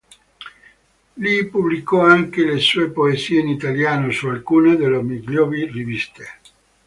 [1.13, 6.25] Lì pubblicò anche le sue poesie in italiano su alcune delle migliori riviste.